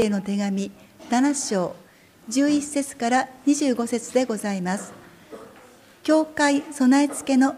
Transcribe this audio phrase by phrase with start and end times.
[0.00, 0.70] テへの手紙
[1.10, 1.76] 7章
[2.30, 4.92] 11節から25節でございます。
[6.02, 7.54] 教会備え付けの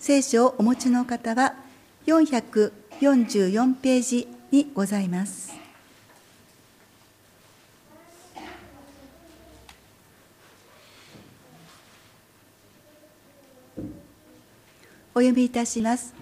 [0.00, 1.54] 聖書をお持ちの方は
[2.06, 5.52] 444ページにございます。
[15.14, 16.12] お読みいたします。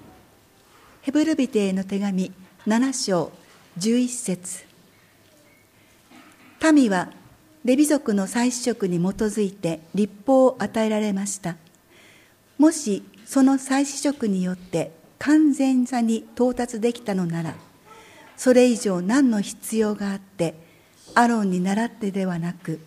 [1.01, 2.31] ヘブルビテへの手紙
[2.67, 3.33] 7章
[3.79, 4.66] 11節
[6.73, 7.11] 民は
[7.65, 11.57] レビ族の祭司職に基づいて立法を与えられました。
[12.59, 17.55] もしその祭司職によって完全さに到達できたのなら、
[18.37, 20.55] それ以上何の必要があって、
[21.15, 22.81] アロンに倣ってではなく、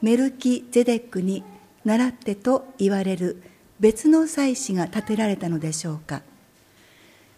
[0.00, 1.42] メルキゼデックに
[1.84, 3.42] 倣ってと言われる
[3.80, 6.22] 別の祭司が建てられたのでしょうか。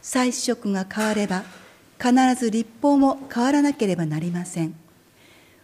[0.03, 1.45] 祭司職が変われば、
[1.99, 4.75] 必ず立法も変わらなければなりません。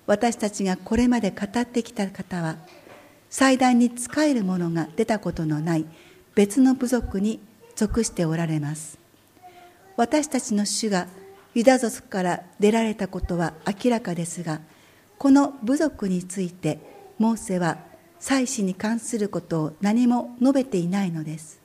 [0.06, 2.56] 私たちがこれまで語ってきた方は、
[3.28, 5.86] 祭壇に仕える者が出たことのない
[6.34, 7.40] 別の部族に
[7.74, 8.98] 属しておられます。
[9.96, 11.08] 私たちの主が
[11.54, 14.60] ユダ族から出られたことは明らかですが、
[15.18, 16.78] この部族について
[17.18, 17.78] モーセは
[18.20, 21.60] 祭祀に関することを何も述べていないのです。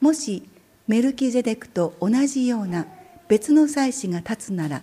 [0.00, 0.48] もし
[0.88, 2.86] メルキゼデクと同じような
[3.28, 4.82] 別の祭司が立つなら、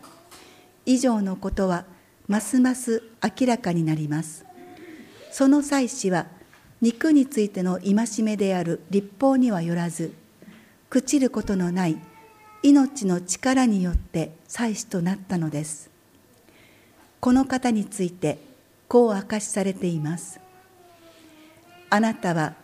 [0.85, 1.85] 以上のことは
[2.27, 4.45] ますます明らかになります。
[5.31, 6.27] その祭司は
[6.81, 10.13] 肉についての戒めである立法にはよらず、
[10.89, 11.97] 朽ちることのない
[12.63, 15.89] 命の力によって祭司となったのです。
[17.19, 18.39] この方について
[18.87, 20.39] こう明かしされています。
[21.89, 22.55] あなたは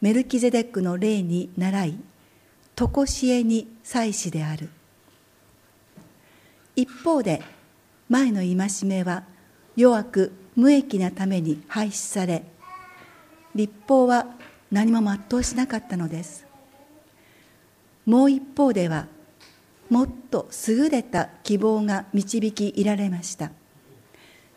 [0.00, 1.98] メルキゼデックの霊に倣い、
[2.74, 4.68] とこしえに祭司である。
[6.76, 7.42] 一方で、
[8.08, 9.24] 前の戒めは
[9.76, 12.44] 弱く無益なために廃止され
[13.54, 14.26] 立法は
[14.70, 16.46] 何も全うしなかったのです。
[18.04, 19.06] もう一方では
[19.88, 23.50] もっと優れた希望が導きいられました。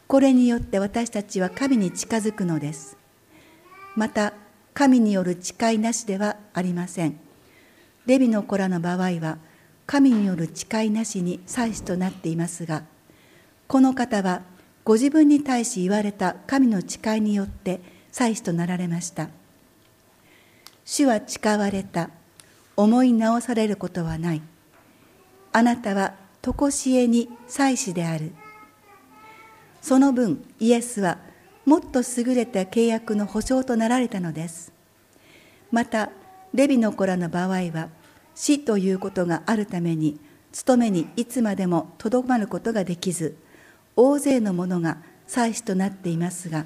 [0.07, 2.97] これによって私たちは神に近づくのです。
[3.95, 4.33] また
[4.73, 7.19] 神による誓いなしではありません。
[8.05, 9.37] レビの子らの場合は
[9.85, 12.83] 神による誓いなしに祭司となっていますが
[13.69, 14.41] この方は
[14.83, 17.79] ご自分に対し言われた神の誓いによって
[18.11, 19.29] 祭司となられました。
[20.85, 22.09] 主は誓われた。
[22.75, 24.41] 思い直されることはない。
[25.51, 28.31] あなたは常しえに祭司である。
[29.83, 31.19] その分イエスは
[31.63, 34.73] もっと優れた契約の保証となられたのです。
[35.71, 36.09] また
[36.55, 37.89] レビの子らの場合は
[38.33, 40.19] 死ということがあるために
[40.51, 43.37] 務めにいつまでもとどまることができず
[43.95, 46.65] 大勢のものが祭司となっていますが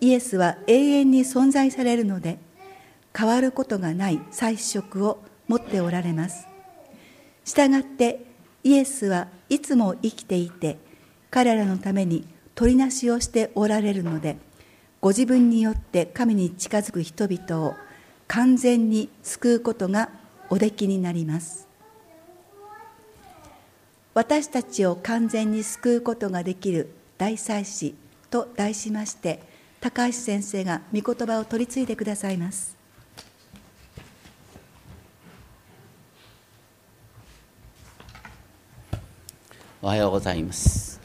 [0.00, 2.38] イエスは永遠に存在されるので
[3.16, 6.46] 変わることがない祭司職を持っておられます。
[7.44, 8.24] したがって
[8.62, 10.76] イエスはいつも生きていて
[11.30, 14.36] 彼らのために取りなしをしておられるので
[15.00, 17.74] ご自分によって神に近づく人々を
[18.26, 20.10] 完全に救うことが
[20.50, 21.67] おできになります。
[24.14, 27.94] 私たちを完全に救うことができる大祭司
[28.30, 29.40] と題しまして
[29.80, 32.76] 高橋先生が御言葉を取り継いでくださいます。
[39.80, 41.00] おはようございます。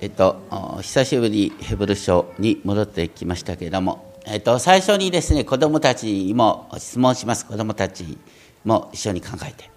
[0.00, 7.46] えっと久しぶりヘブル書に戻ってきましたけれどもえっと最初にですね子どもたちにも質問します。
[7.46, 8.18] 子どもたち
[8.64, 9.70] も一緒に考えて。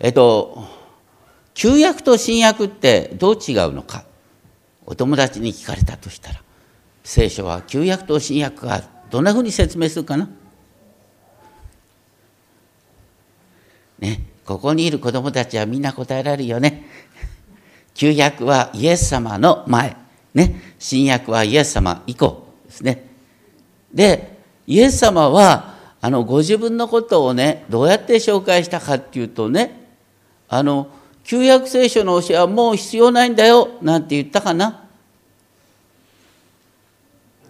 [0.00, 0.83] えっと
[1.54, 4.04] 旧約と新約ってどう違うのか。
[4.86, 6.42] お友達に聞かれたとしたら。
[7.04, 10.28] 聖書は旧約と新約がどんなふうに説明するかな。
[14.00, 16.84] ねここにいる子供たちはみんな答えられるよね。
[17.94, 19.96] 旧約はイエス様の前。
[20.34, 23.06] ね新約はイエス様以降ですね。
[23.92, 29.88] でイエス様はあのご自分のことをねどうやって紹介したかっていうとね
[30.48, 30.88] あの
[31.24, 34.84] 旧約聖書の教えはもう必要ないんだよ、なんて言ったかな？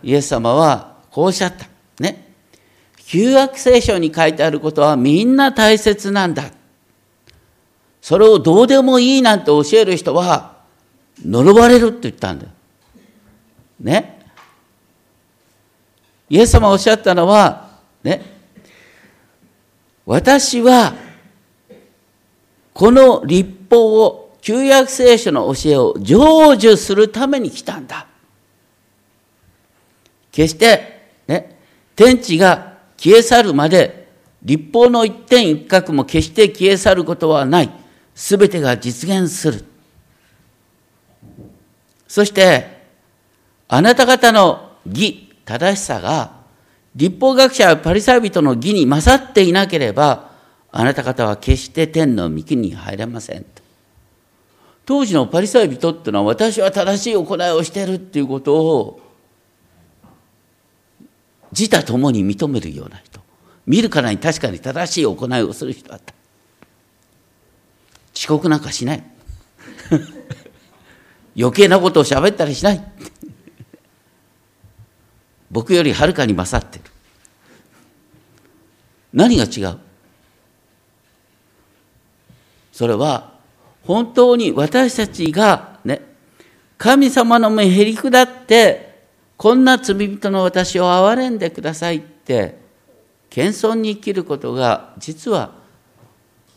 [0.02, 1.66] イエス様はこうおっしゃった。
[1.98, 2.32] ね。
[3.06, 6.50] 旧約聖書に書いてあることはみんな大切なんだ。
[8.00, 10.56] それをどうでもいいなんて教える人は
[11.24, 12.50] 呪われるって言ったんだよ。
[13.80, 14.20] ね。
[16.28, 17.70] イエス様おっしゃったのは、
[18.02, 18.22] ね。
[20.04, 20.94] 私は
[22.74, 26.14] この立法を旧約聖書の教えを成
[26.54, 28.06] 就するために来たんだ。
[30.30, 31.58] 決して、ね、
[31.96, 34.08] 天地が消え去るまで、
[34.42, 37.70] 立法の一点一角も決して消え去ることはない。
[38.14, 39.64] すべてが実現する。
[42.06, 42.82] そして、
[43.68, 46.44] あなた方の義、正しさが、
[46.94, 50.30] 立法学者パリサイ人の義に勝っていなければ、
[50.70, 53.46] あなた方は決して天の御国に入れません。
[54.86, 59.00] 当時のパリサイ人ってのは私は正しい行いをしてるっていうことを
[61.52, 63.20] 自他ともに認めるような人。
[63.66, 66.12] 見るからに確かに正しい行いをする人だった。
[68.14, 69.04] 遅刻なんかしない。
[71.38, 72.92] 余計なことを喋ったりしない。
[75.50, 76.84] 僕よりはるかに勝ってる。
[79.12, 79.78] 何が違う？
[82.72, 83.33] それは
[83.86, 86.00] 本当に私たちがね
[86.78, 89.04] 神様の目へり下って
[89.36, 92.58] こんな罪人の私を憐れんでくださいって
[93.30, 95.52] 謙遜に生きることが実は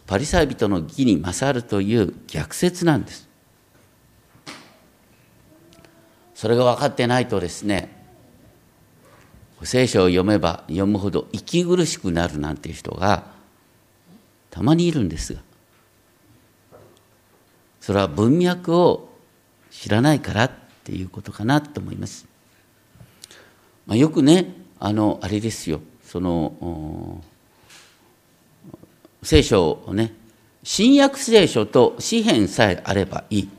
[0.06, 3.27] パリサイ人の義に勝るという逆説なんです。
[6.33, 7.97] それが分かってないとですね
[9.63, 13.23] 聖書を読めば読むほど息苦しくなるなんていう人が
[14.51, 15.41] たまにいるんですが
[17.87, 19.07] それは文脈を
[19.71, 20.51] 知らないからっ
[20.83, 22.27] ていうことかなと思います。
[23.85, 25.79] まあ、よくねあのあれですよ。
[26.03, 27.21] その
[29.23, 30.13] 聖書をね
[30.63, 33.49] 新約聖書と詩篇さえあればいい。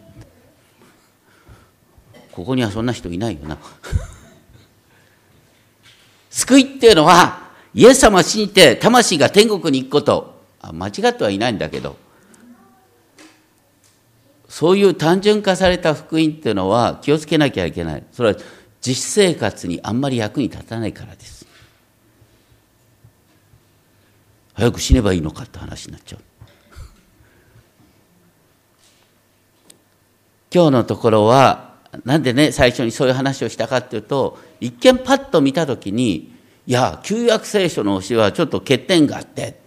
[2.30, 3.56] ここにはそんな人いないよな。
[6.28, 10.36] 救いっていうのはイエス様を信じて魂が天国に行くこと。
[10.75, 12.07] 間違ってはいないんだけど。
[14.58, 18.38] そういう単純化された福音っていうのは気をつけなきゃいけないそれは
[18.81, 21.46] 実生活にあんまり役に立たないからです。
[24.55, 26.20] 早く死ねばいいのかって話になっちゃう。
[30.52, 36.34] 今日のところは、なんでね、最初にそういう話をしたかっていうと、一見パッと見たときに、
[36.66, 39.61] いや、旧約聖書の教えはちょっと欠点があって、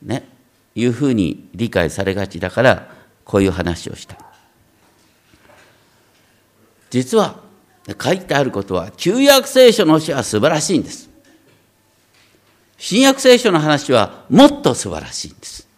[0.00, 0.26] ね、
[0.74, 4.16] いうふうに理解されがちだから、こういう話をした。
[6.90, 7.36] 実は
[8.00, 11.08] 書いてあることは旧約聖書の教えは素晴らしいんです。
[12.78, 15.68] 新約聖書の話はもっと素晴らしいんです。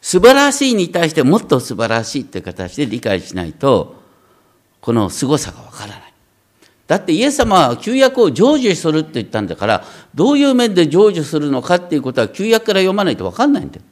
[0.00, 4.00] 素晴らしいに対してもっと素晴らしいという形で理解しないと、
[4.80, 6.12] この凄さがわからない。
[6.86, 9.84] だってイエス様は旧約を成就するって言ったんだから、
[10.14, 13.82] どういう面で成就するのかっていうことは旧約から読まないとわかんないんだよ。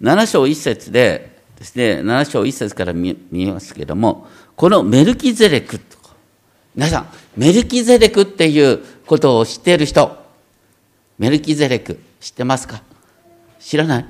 [0.00, 4.26] 7章1節で、ですね、7章1節から見見ますけれども、
[4.56, 5.78] このメルキゼレク
[6.74, 7.06] 皆さん、
[7.36, 10.16] メルキゼレクっていうことを知っている人、
[11.18, 12.82] メルキゼレク知ってますか？
[13.58, 14.06] 知らない？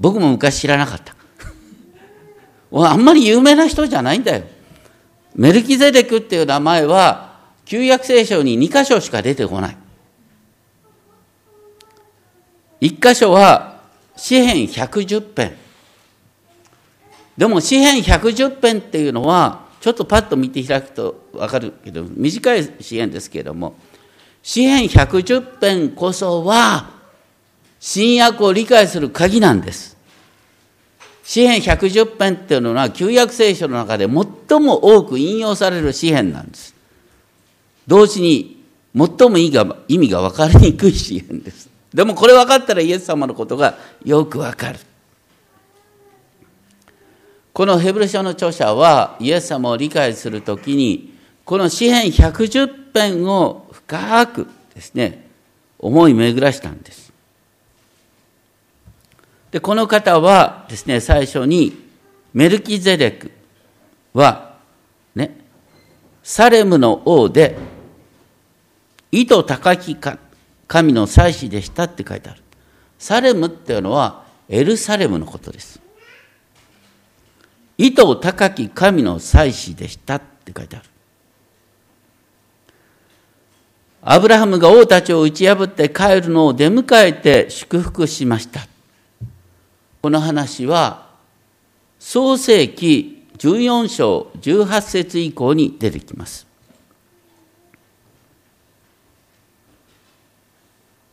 [0.00, 1.14] 僕も昔知らなかった。
[2.74, 4.44] あんまり有名な人じゃないんだよ。
[5.36, 9.76] メルキゼレクっていう名前は、旧約聖書に2箇所しか出てこない。
[12.80, 13.71] 1箇所は、
[14.22, 15.56] 詩篇110編。
[17.36, 23.74] でも詩篇110編っていうのはちょっとパッと見て開くと分かるけど短い詩篇ですけれども
[24.40, 26.90] 詩篇110編こそは
[27.80, 29.96] 新約を理解する鍵なんです。
[31.24, 36.76] 詩篇110編っていうのは旧約聖書の中で最も多く引用される詩篇なんです。
[37.88, 38.62] 同時に
[38.94, 39.50] 最も意
[39.98, 41.71] 味が分かりにくい詩篇です。
[41.94, 44.78] でもこれ分かったらイエス様のことがよく分かる。
[47.52, 51.12] このヘブル書の著者はイエス様を理解するときに
[51.44, 55.26] この詩篇110編を深くですね
[55.78, 57.12] 思い巡らしたんです。
[59.50, 61.76] でこの方はですね最初に
[62.32, 63.30] メルキゼレク
[64.14, 64.56] は
[65.14, 65.36] ね
[66.22, 67.58] サレムの王で
[69.10, 70.18] 意図高きか
[70.72, 72.40] 神の祭司でしたって書いてある。
[72.98, 75.78] サレムっていうのはエルサレムのことです。
[77.76, 80.86] 意図高き神の祭司でしたって書いてある。
[84.00, 88.66] アブラハムが王たちを打ち破って帰るのを出迎えて祝福しました。
[90.00, 91.10] この話は
[91.98, 96.51] 創世紀14章18節以降に出てきます。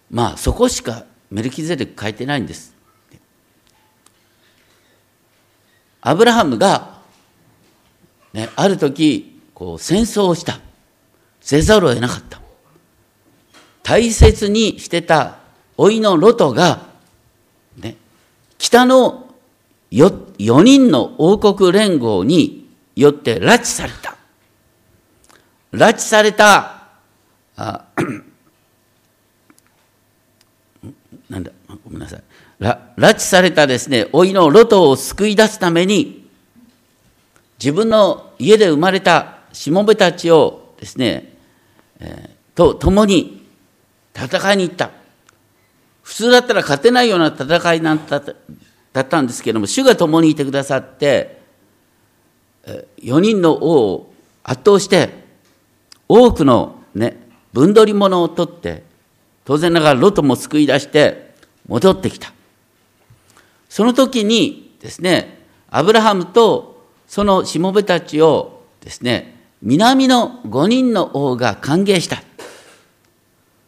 [0.10, 2.76] まあそこしかメルキゼデク書いてないんです。
[6.02, 7.00] アブラハムが、
[8.34, 10.60] ね、ある時こう戦争をした。
[11.42, 12.40] せざるを得なかった。
[13.84, 15.40] 大切にしてた
[15.78, 16.90] 老いのロトが、
[17.78, 17.96] ね、
[18.58, 19.34] 北の
[19.92, 24.16] 4, 4人の王国連合によって拉致された。
[25.72, 26.88] 拉致された
[27.56, 27.86] あ
[31.30, 31.52] なんだ
[31.86, 32.24] ごめんなさい。
[32.60, 36.28] 拉致されたですね老いのロトを救い出すために
[37.58, 41.34] 自分の家で生まれたしもべたちをですね、
[42.00, 43.46] えー、と共に
[44.16, 44.92] 戦いに行った。
[46.02, 48.22] 普通だったら勝てないような戦いなんだ
[48.92, 51.40] だったんですけれども主が共にいてくださって
[52.66, 55.10] 4人の王を圧倒して
[56.08, 57.18] 多くのね
[57.54, 58.89] 分取り物を取って
[59.50, 61.34] 当然ながらロトも救い出して
[61.68, 62.32] 戻ってきた。
[63.68, 65.40] その時にですね
[65.72, 72.22] アブラハムとそのしもべたちをですね南の5人の王が歓迎した。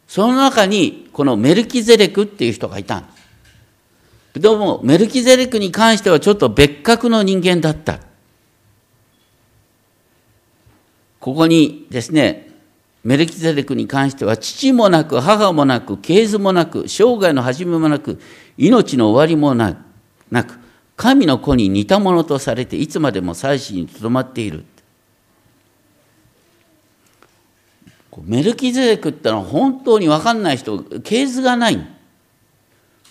[0.07, 3.05] その中にこのメルキゼレクっていう人がいた
[4.35, 8.01] どうもメルキゼレクに関してはちょっと別格の人間だった。
[11.19, 12.50] ここにですね
[13.03, 18.19] メルキゼレクに関しては父もなく母もなく系図もなく生涯の始めもなく
[18.57, 19.73] 命の終わりもな
[20.43, 20.59] く
[20.95, 24.63] 神の子に似たものとされていつまでも祭祀にとどまっている。
[28.23, 31.87] メルキゼレクってのは本当に分かんない人系図がない。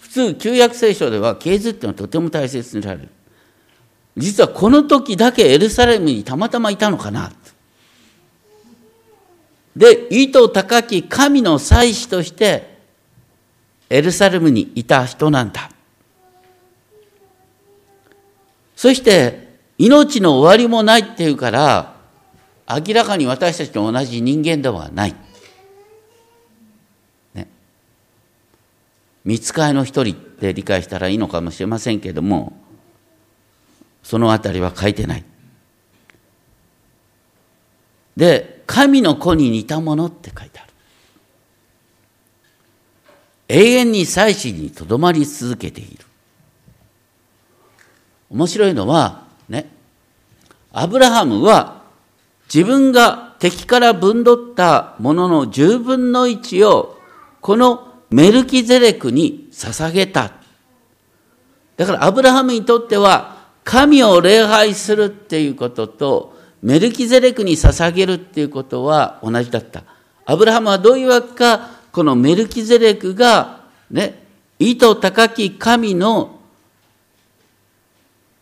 [0.03, 3.09] 普通旧約聖書では系図ってのはとても大切にされる。
[4.17, 7.33] 実はこの時だけエルサレムにたまたまいたのかな。
[9.77, 12.79] で、意図高き神の祭司として
[13.89, 15.71] エルサレムにいた人なんだ。
[18.77, 21.97] そして、命の終わりもないっていうから、
[22.69, 25.15] 明らかに私たちと同じ人間ではない。
[27.35, 27.49] ね。
[29.25, 32.53] 見つかいの一人って理解したらいいのかもしれませんけども、
[34.03, 35.25] そのあたりは書いてない。
[38.21, 40.73] で、神の子に似たものって書いてある。
[43.49, 46.05] 永遠に祭祀にとどまり続けている。
[48.29, 49.71] 面白いのは、ね、
[50.71, 51.81] アブラハムは
[52.53, 56.99] 自分が敵から分取ったものの十分の一を
[57.41, 60.31] このメルキゼレクに捧げた。
[61.79, 69.85] だからアブラハムにとっては神を礼拝するっていうこととメルキゼレクに捧げるっていうことは同じだった。
[70.27, 74.23] アブラハムはどういうわけか、このメルキゼレクが、ね、
[74.59, 76.39] 意図高き神の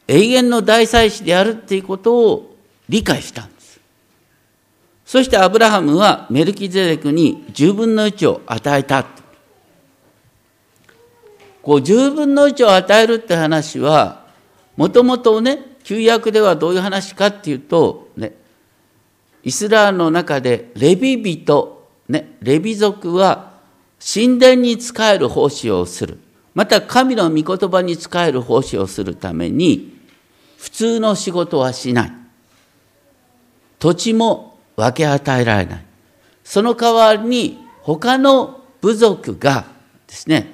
[0.08, 2.56] 永遠の大祭司であるっていうことを
[2.88, 3.80] 理解したんです。
[5.06, 9.06] そしてアブラハムはメルキゼレクに十分の一を与えた。
[11.62, 14.26] こう十分の一を与えるって話は、
[14.76, 18.34] もともとね、旧約ではどういう話かっていうと、ね、
[19.42, 23.54] イスラーの中でレビ人、ね、レビ族は
[23.98, 26.18] 神殿に仕える奉仕をする。
[26.52, 29.98] また神の御言葉に仕える奉仕をするために、
[30.58, 32.12] 普通の仕事はしない。
[33.78, 35.84] 土地も分け与えられない。
[36.44, 39.64] その代わりに他の部族が
[40.06, 40.52] ですね、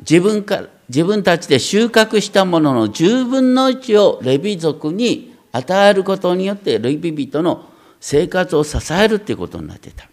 [0.00, 7.68] 自分から、自分たちで収穫したものの十分の一をレビ族に与えることによってレビ人の
[8.00, 10.08] 生活を支えるっていうことになってた。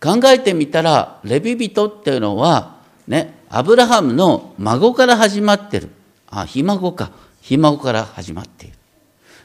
[0.00, 5.88] 考えてみたらレビ人っていうのはねアブラハムの孫から始まってる。
[6.30, 7.12] あひ孫か。
[7.42, 8.76] ひ孫から始まっている。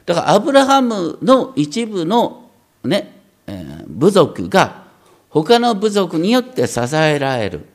[0.05, 2.49] だからアブラハムの一部の
[2.83, 4.85] ね、えー、部族が
[5.29, 7.67] 他の部族によって支えられる。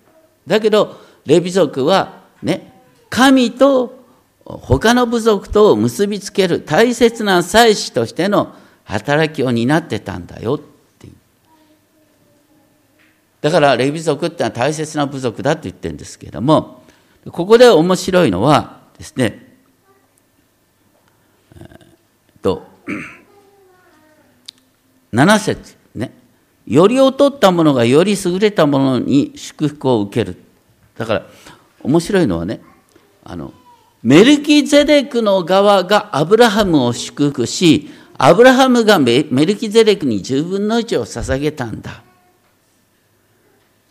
[0.51, 2.73] だけど、レビ族はね、
[3.09, 4.05] 神と
[4.45, 8.53] 他の部族とを結びつける大切な祭司としての
[8.83, 10.61] 働きを担ってたんだよっ
[10.99, 11.13] ていう。
[13.43, 16.83] だから、レビ族ってのは大切な部族だと言ってるんですけども、
[17.31, 19.55] ここで面白いのはですね、
[21.61, 22.67] えー、と、
[25.13, 26.20] 7節ね。
[26.71, 30.37] より劣ったものがより優れたものに祝福を受ける。
[30.97, 31.27] だから、
[31.83, 32.61] 面白いのはね、
[33.25, 33.53] あの、
[34.05, 42.05] メルキゼレクの側がアブラハムを祝福し、アブラハムがメルキゼレクに10分の1を捧げたんだ。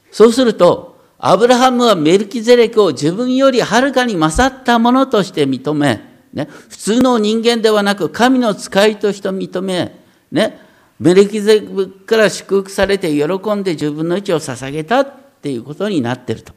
[0.10, 10.00] そうすると、アブラハムはメルキゼレクを自分よりはるかに勝ったものとして認め、ね、普通の人間ではなく神の使いとして認め、
[10.32, 10.69] ね、
[11.00, 13.25] メルキゼレクから祝福されて喜
[13.56, 15.08] んで自分の位置を捧げたっ
[15.41, 16.53] ていうことになってると。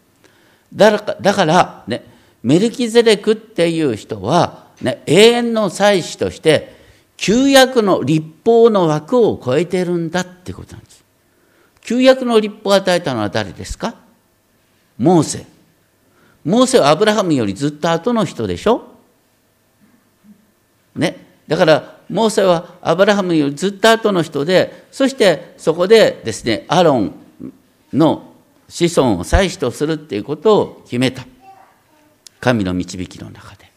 [0.74, 2.04] だからだから、ね、
[2.42, 6.74] メルキゼレクっていう人は、ね、永遠の祭司として
[7.16, 11.04] 旧約の立法の枠を超えてるんだってことなんです。
[11.82, 13.94] 旧約の立法を与えたのは誰ですか？
[14.98, 15.46] モーセ。
[16.44, 18.88] モーセはアブラハムよりずっと後の人でしょ？
[20.96, 21.26] ね。
[21.46, 27.14] だから、モーセはアブラハムよりずっと後の人で、そしてそこでですね、アロン
[27.92, 28.34] の
[28.68, 31.26] 子孫を祭司とするっていうことを決めた。
[32.38, 33.70] 神の導きの中で。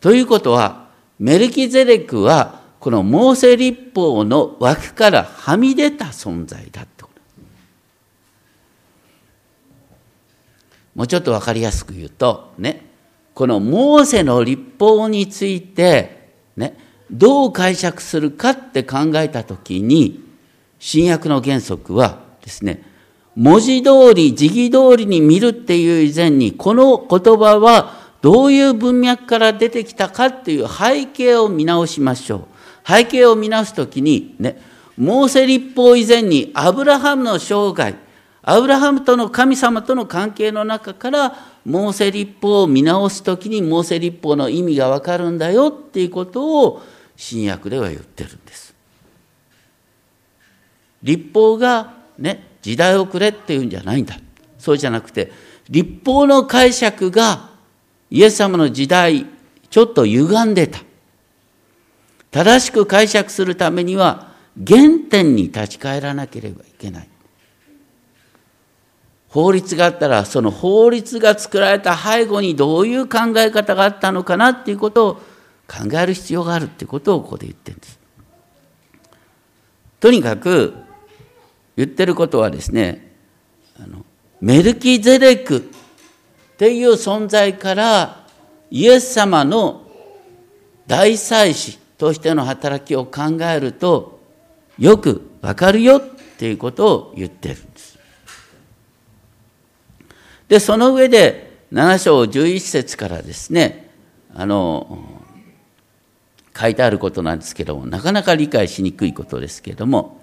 [0.00, 0.88] ということは、
[1.18, 7.20] メルキゼレクは、このモーセ立法の枠からはみ出た存在だってこと
[10.94, 12.84] もうちょっと分かりやすく言うと、ね、
[13.32, 16.23] このモーセの立法について、
[16.56, 16.76] ね、
[17.10, 20.22] どう解釈するかって考えたときに、
[20.78, 22.82] 新約の原則はですね、
[23.36, 32.90] 文字通り、時期通りに見るっていう以前に、この言葉はどういう文脈から出てきたかっていう背景を見直しましょう。
[32.90, 34.60] 背景を見直すときに、ね、
[34.96, 37.94] モーセ立法以前にアブラハムの生涯、
[38.42, 46.82] アブラハムとの神様との関係の中からモーセ立法を見直す時にモーセ立法の意味がわかるんだよっていうことを
[47.16, 48.74] 新約では言ってるんです。
[51.02, 54.16] 立法がね時代遅れっていうんじゃないんだ。
[54.58, 55.32] そうじゃなくて
[55.70, 57.50] 立法の解釈が
[58.10, 59.26] イエス様の時代
[59.70, 60.80] ちょっと歪んでた。
[62.30, 64.32] 正しく解釈するためには
[64.66, 67.08] 原点に立ち返らなければいけない。
[69.34, 75.14] 法律があったら、その法律が作られた背後にどういう考え方があったのかなっていうことを
[75.66, 77.98] 考える必要があるっていうことをここで言ってるんです。
[79.98, 80.74] とにかく、
[81.76, 83.12] 言ってることはですね、
[83.76, 84.04] あの
[84.40, 85.62] メルキゼレクっ
[86.56, 88.24] ていう存在から
[88.70, 89.82] イエス様の
[90.86, 94.20] 大祭司としての働きを考えると
[94.78, 96.02] よくわかるよっ
[96.38, 97.93] ていうことを言ってるんです。
[100.54, 103.90] で、その上で、7章11節からですね、
[104.32, 105.04] あの、
[106.56, 110.22] 書いてあることなんですけども、なかなか理解しにくいことですけども、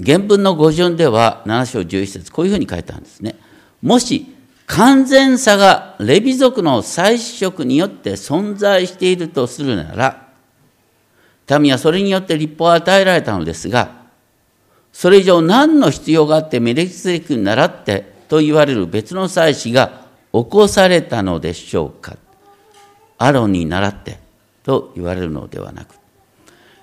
[0.00, 3.34] 原文の語順では、7章11節こういうふうに書いてあるんですね。
[3.82, 4.32] もし、
[4.68, 10.28] 完全さがレビ族の祭祀職によって存在しているとするなら、
[11.58, 14.00] 民はそれによって立法を与えられたのですが、
[14.92, 22.16] それ以上何の必要があってメレキセレクに倣ってと言われる別の祭司が起こされたのでしょうか。
[23.18, 24.18] アロンに倣って
[24.62, 25.96] と言われるのではなく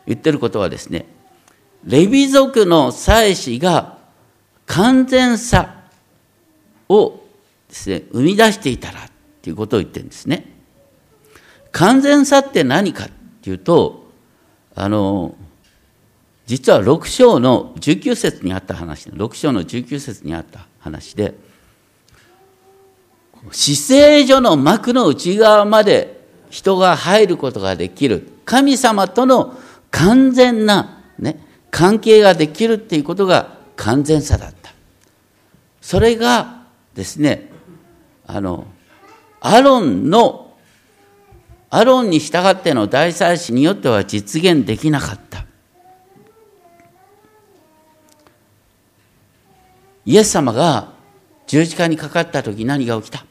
[0.05, 1.05] 言ってることはですね
[1.85, 3.97] レビ族の祭司が
[4.65, 5.83] 完全さ
[6.89, 7.21] を
[7.69, 9.09] ですね生み出していたらっ
[9.41, 10.51] ていうことを言ってるんですね。
[11.71, 13.09] 完全さって何かっ
[13.41, 14.11] ていうと
[14.75, 15.33] あの
[16.45, 21.35] 実は6章の19節にあった話、6章の19節にあった話で、
[23.51, 28.29] 死聖所の幕の内側まで人が入ることができる。
[28.45, 29.57] 神様との
[29.91, 31.39] 完全な、ね、
[31.71, 34.73] 関係ができるっていうことが完全さだった。
[35.81, 36.63] それが
[36.93, 37.49] ですね、
[38.25, 38.65] あの、
[39.39, 40.55] アロンの、
[41.69, 45.46] アロンに従っての大祭司によっては実現できなかった。
[50.07, 50.93] イエス様が
[51.47, 53.25] 十字架にかかった時何が起きた？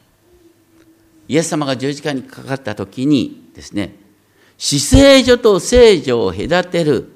[1.27, 3.97] イエス様が十字架にかかった時にですね、
[4.59, 7.11] 死聖所と聖所を隔てる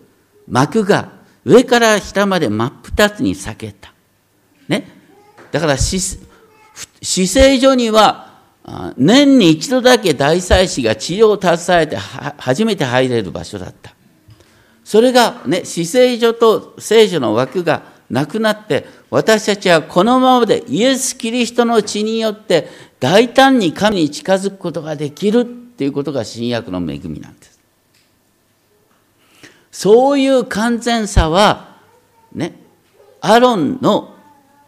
[0.48, 1.12] 幕が
[1.44, 3.92] 上から下まで真っ二つに裂けた。
[4.66, 4.88] ね？
[5.52, 6.00] だから死、
[7.02, 8.40] 死聖所には
[8.96, 13.94] 年に一度だけ大祭司が治療を携えて初めて入れる場所だった。
[14.84, 22.68] それがね、死聖所と聖所の枠がなくなって私たちはこのままでイエス・キリストの血によって
[22.98, 27.60] 大胆に神に近づくことができるっていうことが新約の恵みなんです。
[29.70, 31.76] そういう完全さは、
[32.32, 32.54] ね、
[33.20, 34.14] アロンの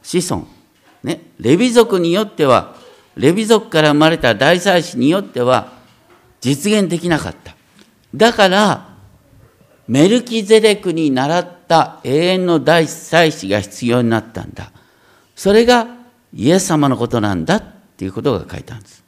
[0.02, 0.46] 子孫、
[1.02, 2.76] ね、レビ族によっては、
[3.16, 5.72] レビ族から生まれた大祭司によっては
[6.40, 7.54] 実現できなかった。
[8.14, 8.88] だから、
[9.86, 14.70] メルキゼレクに倣った永遠の大祭司が必要になったんだ。
[15.34, 15.86] それが
[16.34, 17.64] イエス様のことなんだっ
[17.96, 19.02] ていうことが書いてあるんです。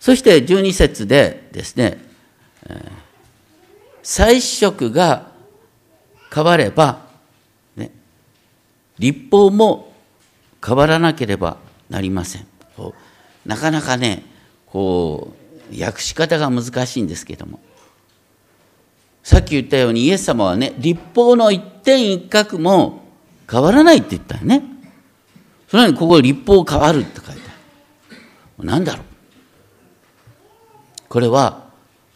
[0.00, 1.98] そして12節でですね、
[4.02, 5.30] 祭司職が
[6.34, 7.06] 変われば、
[7.76, 7.90] ね、
[8.98, 9.92] 立法も
[10.64, 11.58] 変わらなければ
[11.90, 12.46] なりません。
[13.44, 14.22] なかなかね、
[14.64, 15.34] こ
[15.70, 17.60] う、訳し方が難しいんですけども。
[19.22, 23.02] さっき言ったようにイエス様はね、立法の一点一角も
[23.50, 24.62] 変わらないって言ったよね。
[25.68, 27.38] それにここ立法変わるって書いてある。
[28.64, 29.04] 何だろう。
[31.08, 31.68] これは、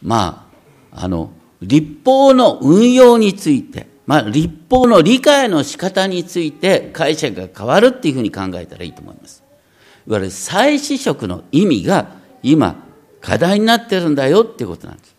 [0.03, 0.49] ま
[0.93, 9.43] あ、あの、立法の運用について、まあ、立法の理解の仕方について解釈が変わるっていうふうに考えたらいいと思います。
[10.07, 12.09] いわゆる再試食の意味が
[12.43, 12.85] 今
[13.21, 15.12] 課題になってるんだよっていうことなんです。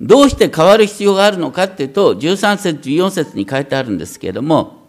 [0.00, 4.88] どうして変わる必要があるのかっていうと、13節、14節に書いてあるんですけれども、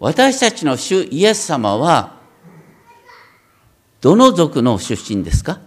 [0.00, 2.18] 私たちの主イエス様は、
[4.00, 5.60] どの族の出身ですか？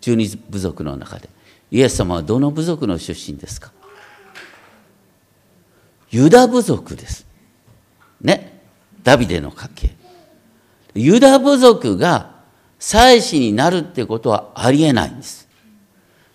[0.00, 1.28] 十二部族の中で。
[1.70, 3.72] イエス様はどの部族の出身ですか？
[6.10, 7.26] ユダ部族です。
[8.20, 8.60] ね。
[9.02, 9.96] ダビデの家系。
[10.94, 12.34] ユダ部族が
[12.78, 15.41] 祭司になるってことはありえないんです。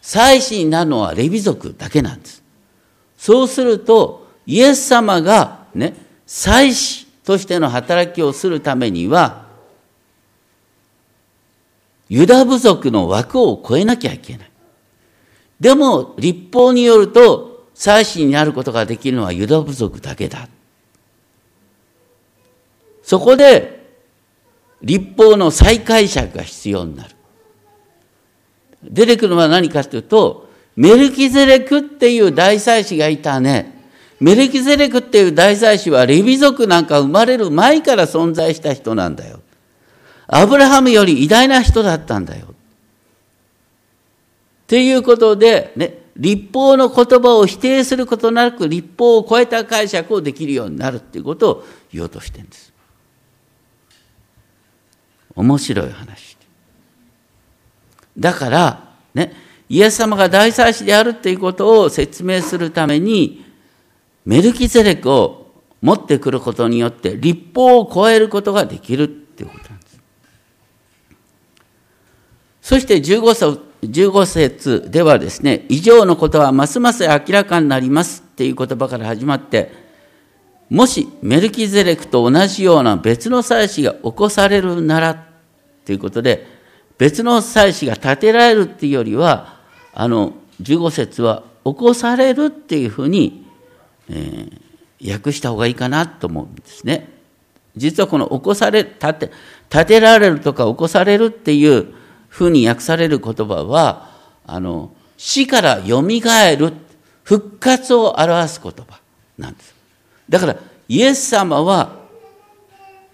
[0.08, 2.42] 祭司になるのはレビ族だけなんです。
[3.18, 9.48] そうすると、イエス様がね、祭司としての働きをするためには、
[12.08, 14.52] ユダ部族の枠を超えなきゃいけない。
[15.60, 20.48] でも、立法によると、祭司になることができるのはユダ部族だけだ。
[23.04, 23.86] そこで、
[24.82, 27.17] 立法の再解釈が必要になる。
[28.84, 33.76] 出てくるのは何かというと、メルキゼレクっていう大祭司がいたね。
[34.20, 39.42] メルキゼレクっていう大祭司はレビ族なんか生まれる前から存在した人なんだよ。
[40.28, 42.48] アブラハムより偉大な人だったんだよ。
[42.50, 42.54] っ
[44.68, 52.74] ていうことで、ね、立法の言葉を否定することなく、立法を超えた解釈をできるようになるっていうことを言おうとしてるんです。
[55.36, 56.37] 面白い話。
[58.18, 59.34] だから、ね、
[59.70, 63.46] イエス様が大祭司であるっていうことを説明するために、
[64.26, 65.48] メルキゼレクを
[65.82, 70.00] 持ってくることによって、立法を超えることができるっていうことなんです。
[72.62, 79.72] そして15節 ,15 節ではですね、以上のことはますます明らかになりますっていう言葉から始まって、
[80.70, 85.28] もしメルキゼレクと同じような別の祭司が起こされるなら
[85.86, 86.57] ということで、
[86.98, 89.60] 別の祭司が建てられるっていうよりは、
[89.94, 93.46] あの、15節は起こされるっていうふうに、
[94.10, 97.10] えー、訳した方がいいかなと思うんですね。
[97.76, 99.32] 実はこの起こされ、建て、
[99.70, 101.94] 建てられるとか起こされるっていう
[102.30, 104.10] ふうに訳される言葉は、
[104.46, 106.74] あの、死から蘇る、
[107.24, 109.00] 復活を表す言葉
[109.38, 109.76] なんです。
[110.30, 110.58] だから、
[110.88, 111.98] イエス様は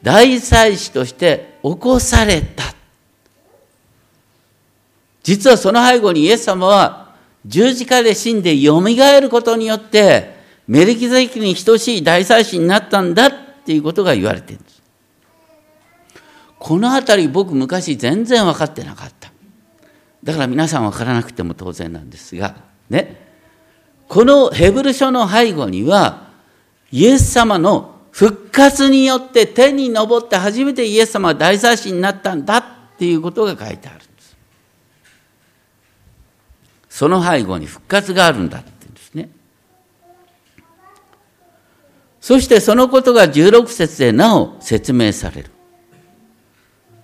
[0.04, 2.63] 大祭司として起こされた。
[5.23, 8.81] 実はその背後にイエス様は十字架で死んで蘇
[9.21, 10.36] ることによって
[10.67, 13.31] メルキザキに等しい大祭司になったんだっ
[13.65, 14.83] ていうことが言われてるんです。
[16.59, 19.31] このあたり僕昔全然分かってなかった。
[20.23, 22.55] だから皆さん分からなくても当然なんですが、
[22.89, 23.21] ね。
[24.07, 26.29] このヘブル書の背後には、
[26.91, 32.63] イエス様の復活によって天に昇って初めてイエス様が大祭司になったんだっ
[32.97, 34.03] ていうことが書いてある。
[36.93, 39.29] その背後に復活があるんだって言うんですね。
[42.21, 45.49] そしてそのことが16節でなお説明される。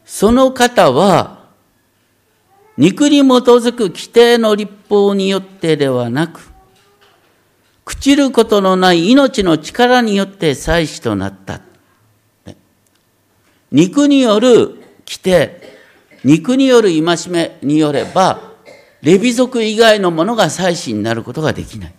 [0.05, 1.39] その方は、
[2.77, 6.51] 肉に基づく規定の立法によってではなく、
[7.83, 11.61] 朽ちることのない命の力によって祭司となった。
[13.71, 15.79] 肉による規定、
[16.23, 18.48] 肉による戒めによれば、
[19.01, 21.93] レビ族以外のものが祭司になることができない。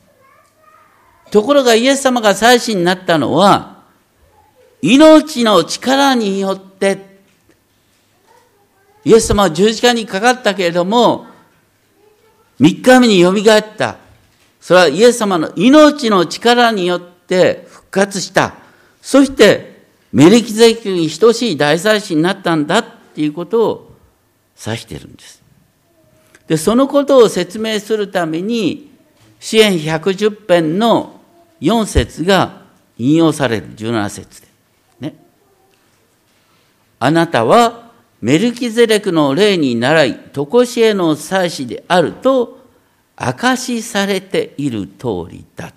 [1.31, 3.85] ところがイエス様が祭司になったのは、
[4.83, 7.21] 命の力によって、
[9.05, 11.27] イエス様は十字架にかかったけれども、
[12.59, 13.97] 三日目によみがえった。
[14.61, 18.55] それはイエス様の命の力によって復活した。
[19.01, 19.81] そして、
[20.13, 22.85] メリキゼキに等しい大祭司になったんだっ
[23.15, 23.97] ていうことを
[24.67, 25.40] 指しているんです。
[26.51, 28.91] で、そのことを説明するために、
[29.39, 31.21] 支援110編の
[31.61, 32.63] 4節が
[32.99, 34.49] 引用される17節で。
[34.99, 35.15] ね。
[36.99, 42.59] あなたはメルキゼレクの霊に習い、とこしえの祭司であると
[43.15, 45.73] 証しされている通りだ。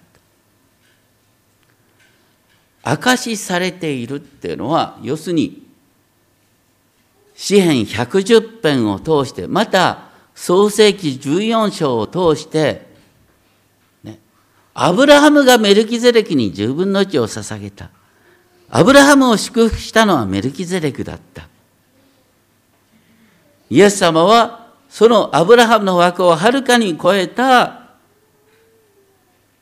[2.81, 5.67] 証しされているっていうのは、要するに、
[7.35, 12.85] 詩編110編を通して、また、創世記14章を通して、
[14.03, 14.19] ね、
[14.73, 17.89] アブラハムがメルキゼレクに十分の地を捧げた。
[18.69, 21.47] アブラハムを祝福したのはメルキゼレクだった。
[23.69, 27.83] イエス様は、そのアブラハムの枠をはるかに超えた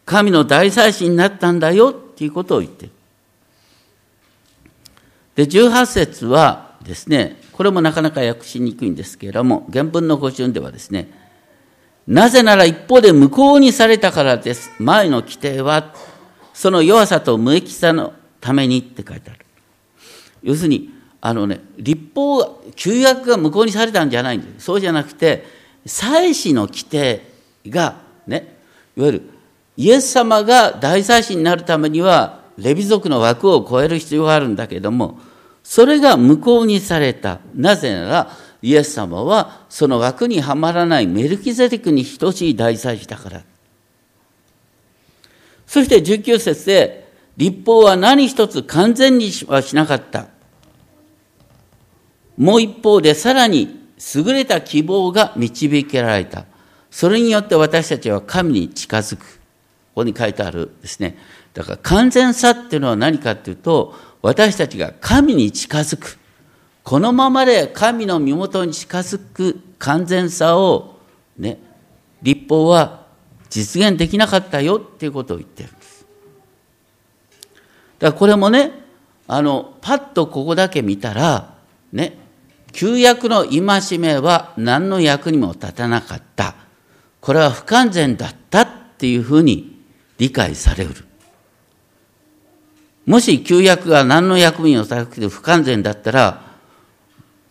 [0.06, 2.92] 神の大祭司になったんだよっていうことを言ってる。
[5.36, 11.12] で、18節はですね、これもなかなか訳しにくいんですけれども、原文の語順ではですね、
[12.08, 14.72] なぜなら一方で無効にされたからです。
[14.80, 15.94] 前の規定は、
[16.56, 19.46] その弱さと無益さのためにって書いてある。
[20.42, 20.90] 要するに、
[21.22, 24.66] あのね、立法、旧約が無効にされたんじゃないんです。
[24.66, 25.46] そうじゃなくて、
[25.86, 27.22] 祭祀の規定
[27.68, 28.58] が、ね、
[28.98, 29.22] いわゆる、
[29.78, 35.20] イエス様が大祭司になるためには、レビ族の枠を超える必要があるんだけども、
[35.64, 37.40] それが無効にされた。
[37.56, 43.44] なぜなら、イエス様はその枠にはまらないメルキゼデクに等しい大祭司だから。
[45.66, 50.28] そして19節で、立法は何一つ完全にはしなかった。
[52.38, 56.46] もう一方でさらに優れた希望が導けられた。
[56.90, 59.20] それによって私たちは神に近づく。
[59.24, 61.18] ここに書いてあるですね。
[61.54, 66.18] だから完全さっていうのは何かっていうと、私たちが神に近づく。
[66.84, 71.00] このままで神の身元に近づく完全さを、
[71.38, 71.60] ね、
[72.22, 73.06] 立法は
[73.50, 76.06] 実現できなかったよっていうことを言ってるんです。
[78.00, 78.72] だからこれもね、
[79.28, 81.56] あの、パッとここだけ見たら、
[81.92, 82.18] ね、
[82.72, 86.56] 旧約の戒めは何の役にも立たなかった。
[87.20, 89.80] これは不完全だったっていうふうに
[90.18, 91.11] 理解される。
[93.06, 96.52] もし旧約が何の役にも立たなくて不完全だったら、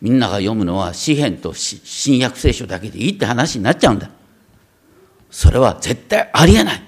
[0.01, 4.11] みんなが読むのは詩篇と新約聖書だけでいいって話になっちゃうんだ。
[5.31, 6.83] それは絶対ありえない。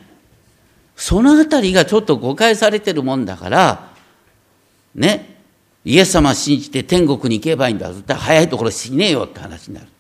[0.96, 3.92] そのあたりがちょっと誤解されてるもんだから、
[4.94, 5.36] ね、
[5.84, 7.88] イエス様信じて天国に行けばいいんだ。
[7.92, 9.86] 絶対早いところ死ねえよって話になる。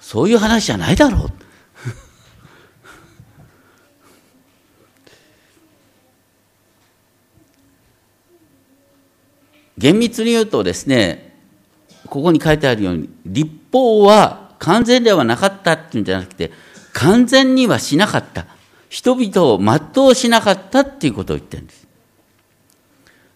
[0.00, 1.39] そういう話じゃないだろう。
[9.80, 11.34] 厳密に言うとですね、
[12.06, 16.52] ここに書いてあるように、立法は完全ではなかったっていうんじゃなくて、
[16.92, 18.46] 完全にはしなかった。
[18.90, 21.88] 人々を全うしなかったっていうことを言ってるんです。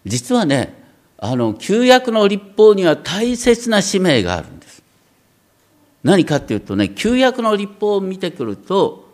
[0.04, 0.74] 実はね、
[1.16, 4.82] あの、旧約の立法には大切な使命があるんです。
[6.02, 9.08] 何かっていうとね、旧約の立法を見てくると、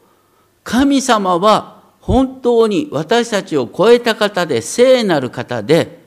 [0.64, 6.00] 神様は本当に私たちを超えた方で、聖なる方で、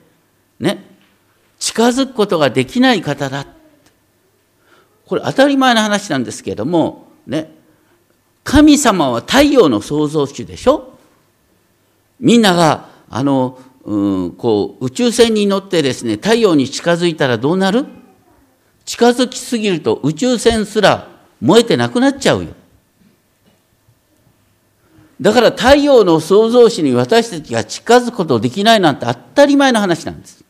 [0.59, 0.92] ね、
[1.63, 3.47] 近づくことができない方だ。
[5.05, 7.55] これ当たり前の話なんですけれども、ね、
[8.43, 10.99] 神様は太陽の創造主でしょ？
[12.19, 17.85] みんなが、あの、うん、こう、宇宙船に乗ってですね、太陽に近づいたらどうなる？
[18.83, 21.07] 近づきすぎると宇宙船すら
[21.39, 22.49] 燃えてなくなっちゃうよ。
[25.21, 30.43] だから太陽の創造主に私たちが近づくことできないなんて当たり前の話なんです。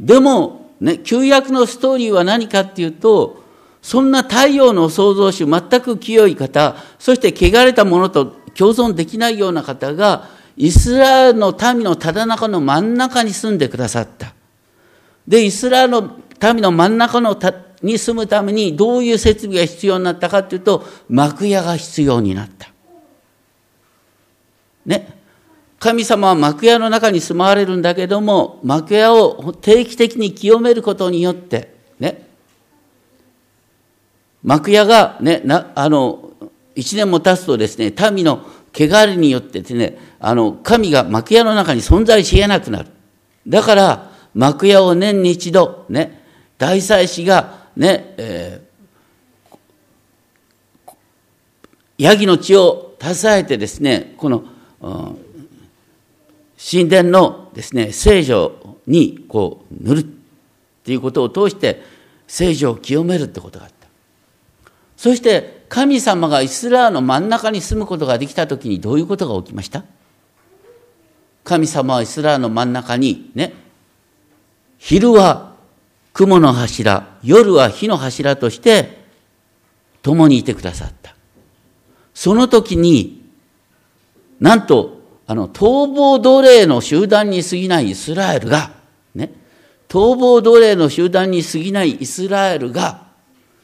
[0.00, 3.42] でも、ね、旧約のストーリーは何かっていうと、
[3.82, 14.34] そんな太陽の創造主、全く清い方、そして汚れたものと共存できないような方が、イスラエルの民のただ中の真ん中に住んでくださった。
[15.26, 22.72] で、イスラエルの民の真ん中のたに住むためにどういう設備が必要になったかというと、幕屋が必要になった。
[24.84, 25.17] ね？
[25.78, 32.26] 神様は幕屋の中に住まわれるんだけども、幕屋を定期的に清めることによって、ね、
[34.42, 36.32] 幕屋がね、な、あの、
[36.74, 42.88] 一年も経つとですね、民の汚れによってですね、あの、神が幕屋の中に存在し得なくなる。
[43.46, 46.24] だから、幕屋を年に一度、ね、
[46.58, 50.92] 大祭司が、ね、えー、
[51.98, 54.42] ヤギの血を携えてですね、この、
[54.80, 55.27] うん
[56.58, 58.52] 神殿のですね、聖女
[58.86, 60.04] にこう塗るっ
[60.84, 61.82] ていうことを通して
[62.26, 63.86] 聖女を清めるってことがあった。
[64.96, 69.84] そして神様がイスラエルの真ん中に住むことができた時にどういうことが起きました？
[71.44, 73.52] 神様はイスラエルの真ん中にね、
[74.78, 75.54] 昼は
[76.12, 78.98] 雲の柱、夜は火の柱として
[80.02, 81.14] 共にいてくださった。
[82.14, 83.22] その時に、
[84.40, 84.97] なんと、
[85.30, 88.70] あの、逃亡奴隷の集団に過ぎないイスラエルが、
[89.14, 89.30] ね、
[89.86, 93.08] 逃亡奴隷の集団に過ぎないイスラエルが、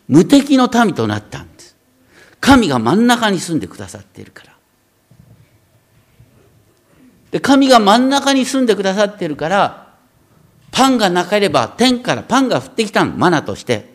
[0.07, 1.75] 無敵の民となったんです。
[2.39, 4.53] 神が真ん中に住んでくださっているから。
[7.31, 9.95] で、神が真ん中に住んでくださっているから、
[10.71, 13.95] パンがなければ天からパンが降ってきたん、マナとして。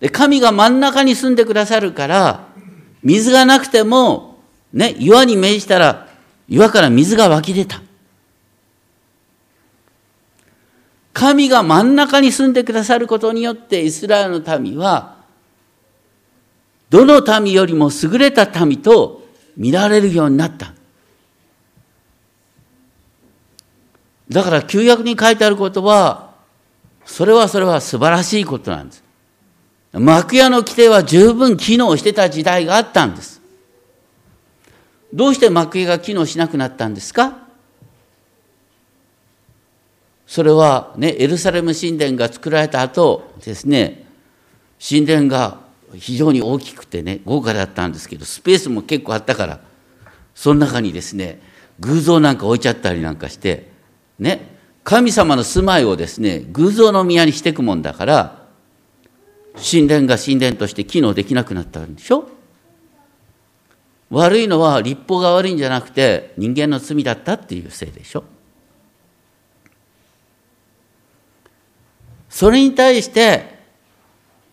[0.00, 2.48] で、神が真ん中に住んでくださるから、
[3.02, 4.29] 水がなくても、
[4.72, 6.08] ね、岩に命じたら、
[6.48, 7.80] 岩から水が湧き出た。
[11.12, 15.16] 神が真ん中に住んでくださることによって、イスラエルの民は、
[16.88, 19.22] どの民よりも優れた民と
[19.56, 20.72] 見られるようになった。
[24.28, 26.30] だから旧約に書いてあることは、
[27.04, 29.04] それはそれは素晴らしいことなんです。
[29.92, 33.39] 幕屋の規定は十分機能してた時代があったんです。
[35.12, 37.38] どうして幕屋が機能しなくなったんですか？
[40.26, 44.06] それはね、エルサレム神殿が作られた後ですね、
[44.78, 45.58] 神殿が
[45.94, 49.60] 非常に大きくてね、豪華だったんですけど、スペースも結構あったから、
[50.36, 51.40] その中にですね、
[51.80, 53.72] 偶像なんか置いちゃったりなんかして、
[54.20, 58.46] ね、神様の住まいをですね、偶像の宮にしていくもんだから、
[59.56, 62.28] 神殿が神殿として機能できなくなったんでしょ？
[64.10, 68.24] 悪いのは立法が悪いんじゃなくて人間の罪だったっていうせいでしょ。
[72.28, 73.58] それに対して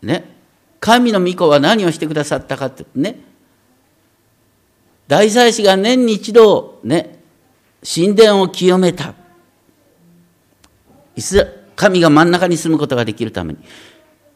[0.02, 0.36] ね
[0.80, 3.20] 神の御子は何をしてくださったかってね。
[5.08, 7.20] 大祭司が年に一度ね
[7.84, 9.14] 神殿を清めた。
[11.76, 13.60] 神が真ん中に住むことができるために。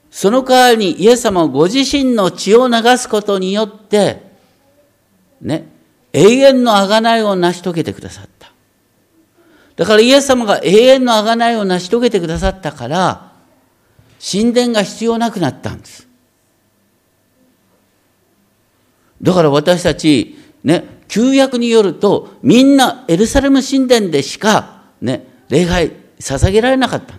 [0.09, 4.30] その代わりにイエス様はご自身の血を流すことによって、
[5.41, 5.67] ね、
[6.13, 8.51] 永遠の贖いを成し遂げてくださった。
[9.75, 13.31] だからイエス様が永遠の贖いを成し遂げてくださったから、
[14.21, 16.07] 神殿が必要なくなったんです。
[19.21, 27.15] だから私たち、ね、旧約によると、みんなエルサレム神殿でしか、ね、礼拝捧げられなかった。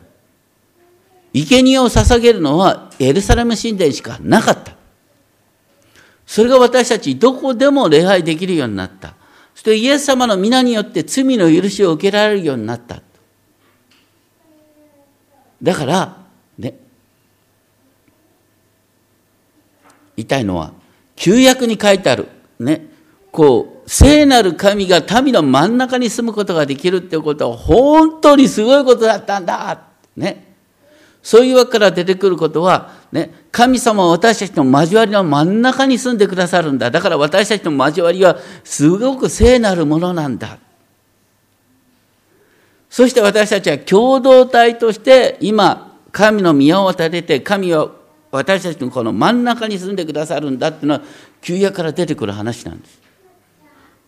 [1.34, 4.76] 生贄を捧げるのはエルサレム神殿しかなかった。
[6.32, 9.16] それが私たちどこでも礼拝できるようになった。
[9.52, 13.02] そしてイエス様の皆によって罪の許しを受けられるようになった。
[15.62, 16.16] だから、
[16.56, 16.74] ね、
[20.16, 20.72] 言いたいのは、
[21.16, 22.86] 旧約に書いてある、ね、
[23.30, 29.82] こう、聖なる神が民の真ん中に住むことができるっていうことは本当にすごいことだったんだ。
[30.16, 30.51] ね。
[31.22, 36.90] そういうわけから出てくることは、ね、神様は私たちの交わりの真ん中に住んでくださるんだ。
[36.90, 40.58] だから私たちの交わりはすごく聖なるものなんだ。
[42.90, 47.90] そして私たちは共同体として今、神の宮を立てて、神は
[48.32, 51.02] 私たちのこの真ん中に住んでくださるんだっていうのは、
[51.40, 53.00] 旧約から出てくる話なんです。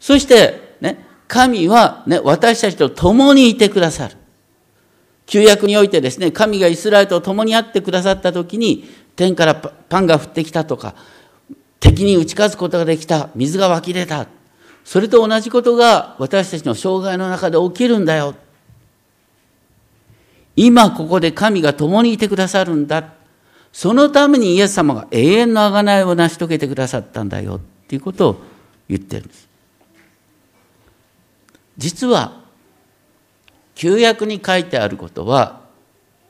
[0.01, 4.17] そして、ね、神は、ね、私たちと共にいてくださる。
[5.27, 8.85] 旧約においてですね、神がイスラエルと共に会ってくださった時に、
[9.17, 10.95] 天からパンが降ってきたとか、
[11.81, 14.27] 敵に打ち勝つことができた、水が湧き出た。
[14.85, 18.35] それと同じことが私たちの障害の中で起きるんだよ。
[20.57, 23.15] 今ここで神が共にいてくださるんだ。
[23.73, 27.57] そのためにイエス様が永遠の贖いを成し遂げてくださったんだよ。
[27.57, 28.37] っていうことを
[28.89, 29.49] 言ってるんです。
[31.77, 32.44] 実は
[33.75, 35.63] 旧約に書いてあることは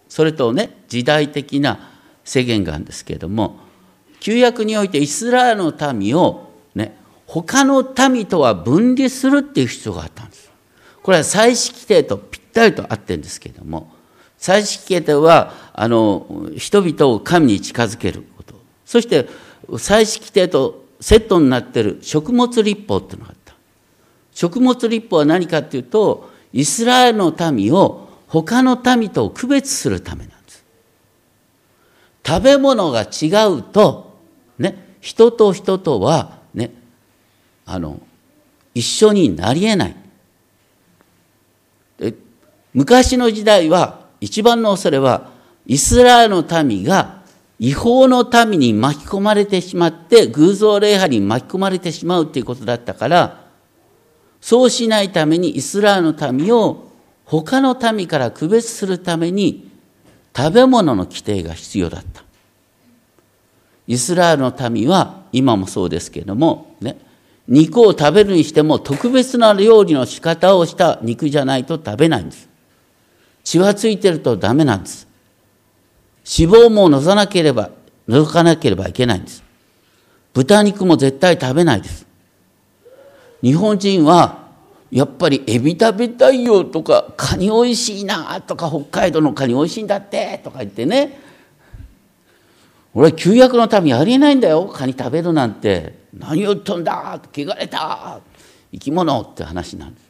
[0.09, 1.91] それとね時代的な
[2.25, 3.59] 制限があるんですけれども
[4.21, 10.45] 旧約においてイスラエルの民をね他の民とは分離するっていう必要があったんです。
[11.05, 13.93] これは祭祀規定とぴったりと合ってるんですけれども
[14.39, 18.55] 祭祀規定ではあの人々を神に近づけること
[18.87, 19.29] そして
[19.77, 23.55] 祭祀規定とセットになっている食物立法っていうのがあった
[24.33, 30.65] 食物立法は何かっていうとイスラエルの民を他の民と区別するためなんです。
[32.25, 34.17] 食べ物が違うと、
[34.59, 36.73] ね、人と人とは、ね、
[37.67, 38.01] あの、
[38.73, 39.97] 一緒になり得ない。
[42.73, 45.33] 昔の時代は、一番の恐れは、
[45.67, 47.23] イスラエルの民が
[47.59, 53.44] 違法の民に巻き込まれてしまって、偶像礼拝に巻き込まれてしまうっていうことだったから、
[54.45, 56.91] そうしないためにイスラエルの民を
[57.25, 59.71] 他の民から区別するために
[60.37, 62.23] 食べ物の規定が必要だった。
[63.87, 66.99] イスラエルの民は今もそうですけれども、ね、
[67.49, 72.47] 肉を食べるにしても特別な料理の仕方をした肉じゃないと食べないんです。
[73.45, 75.09] 血はついてるとダメなんです。
[76.39, 77.71] 脂肪も除かなければ、
[78.07, 79.43] 除かなければいけないんです。
[80.35, 82.07] 豚肉も絶対食べないです。
[83.45, 84.49] 日本人は、
[84.91, 91.21] やっぱりエビ食べたいよとか、カニおいしいなとか、北海道のカニおいしいんだってとか言ってね。
[92.95, 96.05] 俺は旧約の民ありえないんだよ、カニ食べるなんて。
[96.15, 98.21] 何を言っとんだ汚れた
[98.73, 100.05] 生き物って話なんです。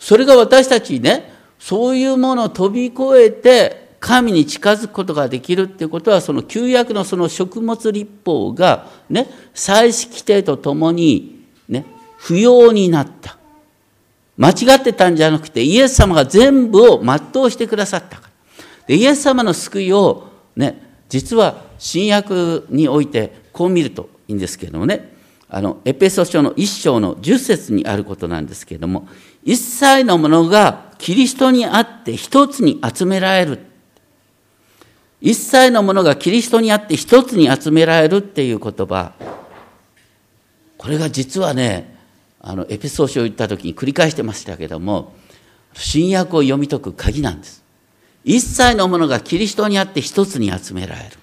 [0.00, 11.39] それが私たちね、そういうものを飛び越えて神に近づくことができるっていうことは、その旧約のその食物立法がね、祭祀規定とともに
[11.70, 11.86] ね、
[12.18, 13.38] 不要になった。
[14.36, 18.30] 間違ってたんじゃなくて、イエス様が全部を全うしてくださったから。
[18.86, 25.12] でイエス様の救いをね、実は新約においてこう見るといいんですけれどもね、
[25.48, 29.08] あの、エペソ書の一章の十節にあることなんですけれども、
[29.44, 33.58] 一切のものがキリストにあって一つに集められる。
[35.20, 39.12] 一切のものがキリストにあって一つに集められるっていう言葉。
[40.80, 41.94] これが実はね、
[42.40, 45.12] あの、エペソー書を言った時に繰り返してましたけども、
[45.74, 47.62] 新約を読み解く鍵なんです。
[48.24, 51.18] 一切のものがキリストにあって一つに集められる。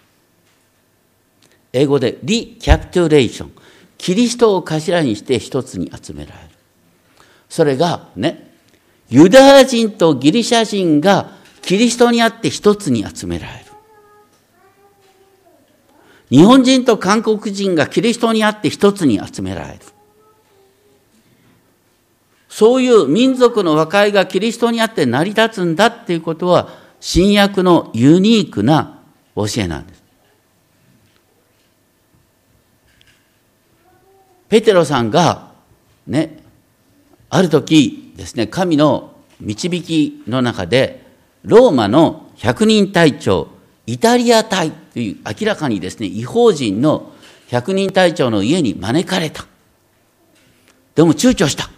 [1.74, 3.51] 英語でリキャプトゥレーション。
[3.97, 6.49] キリストを頭にして一つに集められる。
[7.49, 8.51] それがね、
[9.10, 11.32] ユダヤ人とギリシャ人が
[11.64, 13.66] キリストにあって一つに集められる。
[16.30, 19.80] 日本人と韓国人がキリストにあって一つに集められる。
[22.49, 26.69] そういう民族の和解がキリストにあって成り立つんだっていうことは、
[26.99, 28.99] 新約のユニークな
[29.36, 30.03] 教えなんです。
[34.49, 35.51] ペテロさんが、
[36.07, 36.39] ね、
[37.30, 41.05] ある時ですね、神の導きの中で、
[41.43, 43.49] ローマの百人隊長、
[43.88, 47.13] イタリア隊という明らかにですね、違法人の
[47.47, 49.45] 百人隊長の家に招かれた。
[50.93, 51.69] でも躊躇した。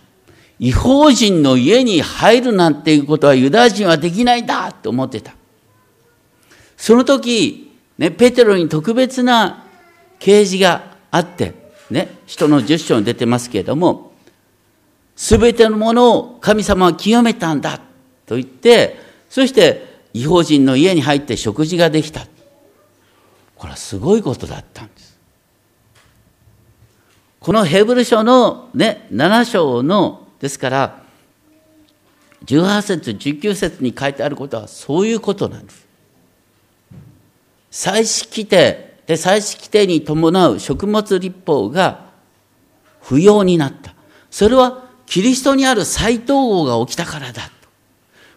[0.58, 5.34] 違法人の家に入るなんていうことはユダヤ人はできないんだと思ってた。
[6.76, 9.66] その時、ね、ペテロに特別な
[10.18, 11.54] 啓示があって、
[11.92, 14.14] ね、人の十章に出てますけれども、
[15.16, 17.80] すべてのものを神様は清めたんだ
[18.26, 18.98] と言って、
[19.30, 22.28] そして違法人の家に入って食事ができた。
[23.56, 25.20] これはすごいことだったんです。
[27.40, 31.04] このヘブル書のね、7章の、ですから、
[32.46, 35.88] 18節、19節に書いてあることはそういうことなんです。
[37.72, 42.10] 祭祀規定、で、祭祀規定に伴う食物立法が
[43.02, 43.94] 不要になった。
[44.32, 47.52] それはキリストにある再統合が起きたからだと。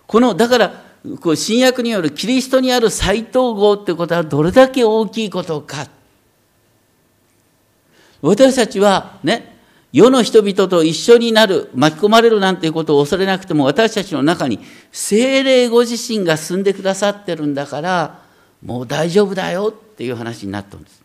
[0.06, 0.81] この、だから、
[1.20, 5.88] こう新約によるキリストにある再統合ってことはどれだけ大きいことか。
[8.20, 9.58] 私たちはね、
[9.92, 14.60] 世の人々と一緒になる、巻き込まれるなんていうことを恐れなくても、私たちの中に
[14.92, 18.22] 精霊ご自身が住んでくださってるんだから、
[18.64, 21.02] もう大丈夫だよっていう話になったんです。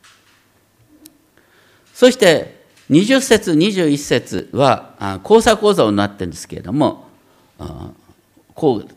[1.93, 7.07] そして、20節、21節は、交差構造になってるんですけれども、
[8.53, 8.96] こう、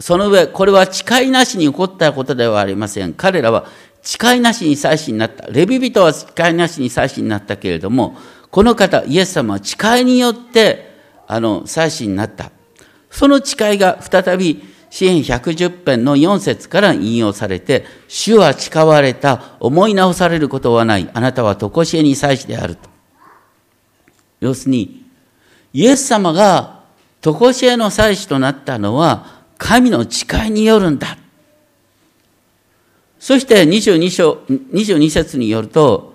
[0.00, 3.14] その上、これは誓いなしに起こったことではありません。
[3.14, 3.66] 彼らは
[4.02, 5.46] 誓いなしに祭司になった。
[5.46, 8.16] レビ人は誓いなしに祭司になったけれども、
[8.50, 10.92] この方、イエス様は誓いによって、
[11.28, 12.50] あの、祭司になった。
[13.10, 21.08] その誓いが再び、支援110編の4節から引用されて、主は誓われた、思い直されることはない。
[21.14, 22.90] あなたは常しえに祭司であると。
[24.40, 25.06] 要するに、
[25.72, 26.82] イエス様が
[27.22, 31.16] 常しえの祭司となったのは、神の誓いによるんだ。
[33.20, 36.14] そして22章、22節によると、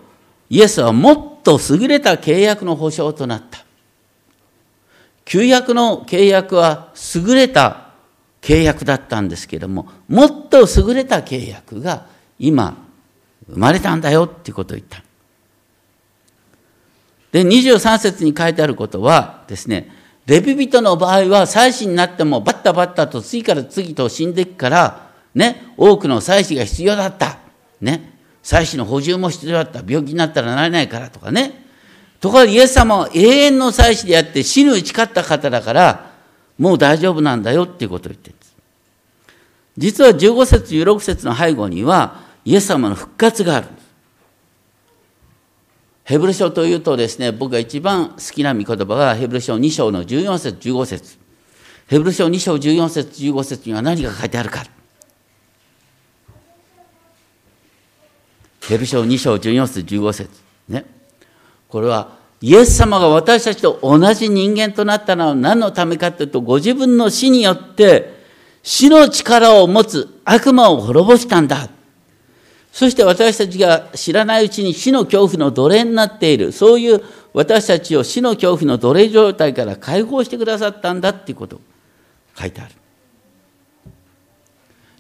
[0.49, 3.63] イエスはもっと優れた契約の保証となった。
[5.23, 7.91] 旧約の契約は優れた
[8.41, 12.75] 契約だったんですけども、もっと優れた契約が今
[13.49, 15.01] 生まれたんだよっていうことを言った。
[17.31, 19.89] で、23節に書いてあることはですね、
[20.27, 27.39] レビ人の場合は祭司になってもバッタバッタと次から次と死んでいくから、ね、多くの祭司が必要だった。
[27.79, 28.13] ね。
[28.43, 29.79] 妻子の補充も必要だった。
[29.79, 31.65] 病気になったらなれないからとかね。
[32.19, 36.11] ところがイエス様は永遠の妻子であって死に打ち勝った方だから、
[36.57, 38.55] もう大丈夫なんだよっていうことを言ってるんです。
[39.77, 43.67] 実は15節、16節の背後には、イエス様の復活がある。
[46.07, 51.17] ヘブル書というとですね、僕が一番好きな御言葉がヘブル書2章の14節、15節。
[51.87, 54.63] ヘブル書2章14節、15節には何が書いてあるか。
[58.61, 60.29] ヘブル書2章14節、15節。
[60.69, 60.85] ね。
[61.67, 68.15] これは、イエス様が私たちと同じ人間となったのは何のためかというと、ご自分の死によって、
[68.63, 71.69] 死の力を持つ悪魔を滅ぼしたんだ。
[72.77, 76.51] そして私たちが知らないうちに死の恐怖の奴隷になっている。
[76.51, 77.01] そういう
[77.33, 81.59] 私たちを死の恐怖の奴隷状態から解放してくださったんだっていうこと
[82.39, 82.75] 書いてある。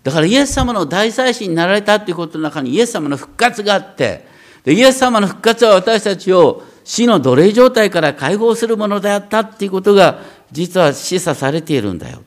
[0.01, 4.25] だからイエス様の大祭司になられたっていうことの中にイエス様の復活があって
[4.63, 10.21] で、イエス様の復活は私たちを死の奴隷状態から解放するものであったっていうことが
[10.51, 12.23] 実は示唆されているんだよ。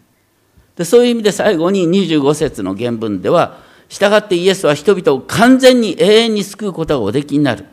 [0.77, 7.67] でそういう意味で最後に25節の原文では、従ってイエスは人々を完全に永遠に救うことがおできになる。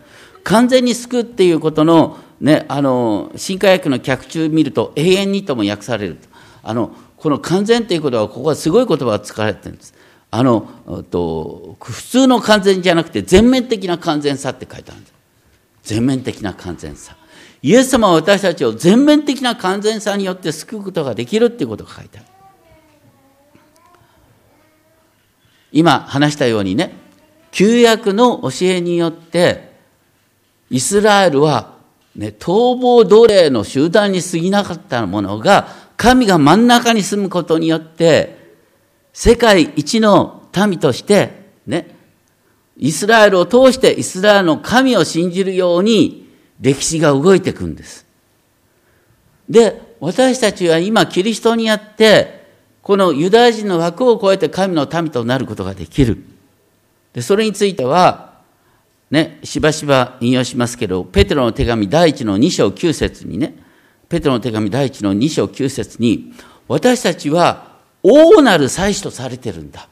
[0.43, 6.17] 完全に救うっていうことの、ね、あの、新化訳の脚中見ると永遠にとも訳される。
[6.63, 9.93] あの、この完全っていうことは、ここはすごい言葉が使われてるんです。
[10.31, 10.67] あの、
[11.09, 15.13] と普通の完全じゃなくて全面的な完全さって書いてあるんです。
[15.83, 17.15] 全面的な完全さ。
[17.61, 22.27] イエス様は私たちを全面的な完全さによって救うことができるっていうことが書いてある。
[25.77, 26.95] 今話したようにね、
[27.51, 29.73] 旧約の教えによって、
[30.71, 31.75] イスラエルは、
[32.15, 38.55] ね、逃亡奴隷の集団に過ぎなかったものが、神が真ん中に住むことによって、
[39.13, 41.95] 世界一の民として、ね、
[42.75, 46.27] イスラエルを通してイスラエルの神を信じるように
[46.59, 48.03] 歴史が動いていくんです。
[49.47, 52.36] で、私たちは今キリストにあって、
[52.87, 56.23] このユダヤ人の枠を超えて神の民となることができる。
[57.11, 58.39] で、それについては、
[59.11, 63.57] ね、しばしば引用しますけど、ペテロの手紙第一の2章9節にね、
[64.07, 66.31] ペテロの手紙第一の2章9節に、
[66.69, 67.73] 私たちは
[68.03, 69.89] 大なる祭司とされてるんだ。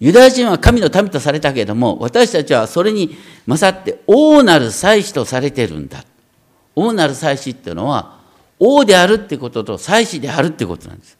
[0.00, 6.04] ユダヤ人は神の民とされたけれども、私たちはそれに勝って大なる祭司とされてるんだ。
[6.76, 8.13] 大なる祭司っていうのは、
[8.64, 11.18] 王であるってことと祭司であるってことなんです。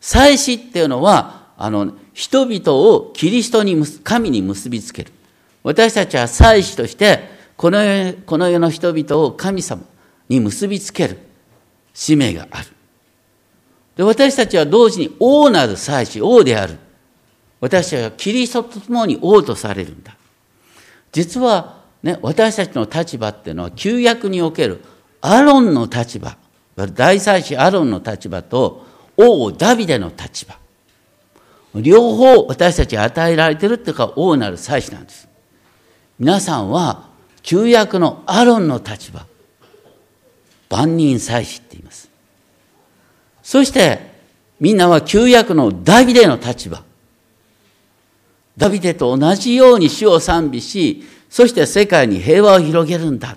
[0.00, 5.12] 祭司っていうのは、あの、人々をキリストに、神に結びつける。
[5.62, 9.82] 私たちは祭司として、この世この世の人々を神様
[10.28, 11.18] に結びつける
[11.92, 12.68] 使命がある。
[13.96, 16.78] で私たちは同時に王なる祭司、王である。
[17.60, 20.16] 私たちはキリストと共に王とされるんだ。
[21.12, 24.82] 実は、ね、私たちの立場っていうのは、旧約における
[25.20, 26.36] アロンの立場
[26.76, 30.58] 大祭司アロンの立場と王ダビデの立場。
[31.74, 35.28] 両方私たち与えられてるっていうか王なる祭司なんです。
[36.18, 37.08] 皆さんは
[37.42, 39.26] 旧約のアロンの立場。
[40.70, 42.08] 万人祭司って言います。
[43.42, 44.12] そして
[44.60, 46.82] みんなは旧約のダビデの立場。
[48.56, 53.36] ダビデと同じように主を賛美しそして世界に平和を広げるんだ。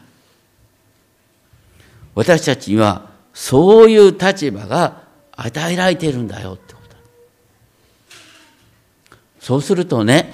[2.14, 6.96] 私たちにはそういう立場が与えられているんだよってこと。
[9.42, 10.34] そうするとね、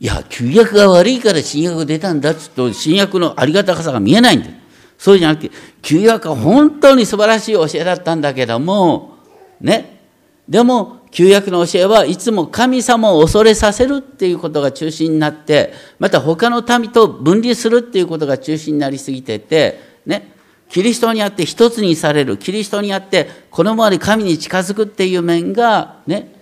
[0.00, 4.54] いや、旧約が悪いから新約が出たんだっつうと、新約のありがたさが見えないんだよ。
[4.98, 9.18] そうじゃなくて、旧約は本当に素晴らしい教えだったんだけども、
[9.60, 10.00] ね。
[10.48, 20.33] でも、旧約の教えはいつも神様を恐れさせるっていうことが中心になって、また他の民と分離するっていうことが中心になりすぎてて、ね。
[20.68, 26.32] キリストにあって一つにされる、キリストにあってこのままで神に近づくっていう面がね、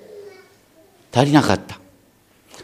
[1.12, 1.78] 足りなかった。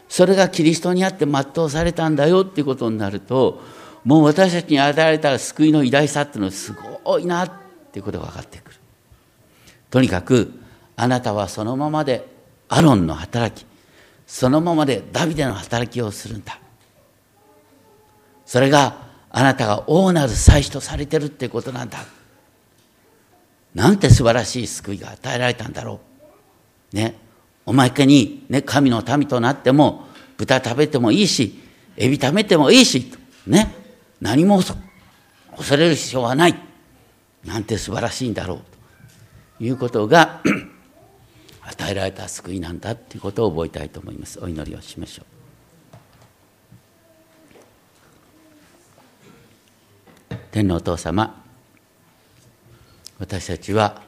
[0.09, 3.63] それがキリストにあって全うされたんだよっていうことになると、
[4.05, 6.73] もう私たちに与えられた救いの偉大さっていうのはす
[7.05, 7.53] ごいなっ
[7.93, 8.77] ていうことが分かってくる。
[9.91, 10.53] とにかく、
[10.97, 12.27] あなたはそのままで
[12.69, 13.67] アロンの働き、
[14.27, 16.59] そのままでダビデの働きをするんだ。
[18.47, 21.99] それがあなたが大なる祭司とされてるっていうことなんだ。
[23.75, 26.01] なんて素晴らしい救いが与えられたんだろ
[26.93, 26.97] う。
[26.97, 27.17] ね。
[27.67, 30.07] おまけに、ね、神の民となっても、
[30.39, 31.59] 豚食べてもいいし、
[31.97, 33.13] エビ食べてもいいし、
[33.47, 33.75] ね。
[34.21, 36.55] 何も恐れる必要はない。
[37.45, 38.59] なんて素晴らしいんだろう。
[39.59, 40.41] ということが
[41.63, 45.38] 与えられた救いなんだということを覚えたいと思いますお祈りをしましょう
[50.59, 51.41] 天のお父様
[53.21, 54.03] 私たちは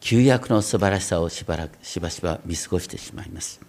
[0.00, 3.62] 旧約の素晴らしさをしばらくしばしば見過ごしてしまいます